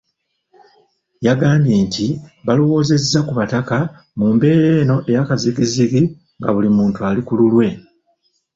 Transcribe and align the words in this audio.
Yagambye 1.25 1.75
nti 1.85 2.05
balowoozezza 2.45 3.19
ku 3.27 3.33
Bataka 3.39 3.77
mu 4.17 4.27
mbeera 4.35 4.67
eno 4.81 4.97
eyakazigizigi 5.09 6.01
nga 6.39 6.49
buli 6.53 6.69
muntu 6.77 6.99
ali 7.09 7.21
kululwe. 7.27 7.67